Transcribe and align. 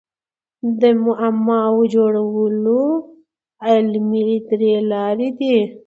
د 0.81 0.83
معماوو 1.05 1.83
جوړولو 1.95 2.81
علمي 3.69 4.25
درې 4.49 4.73
لاري 4.91 5.29
دي. 5.39 5.57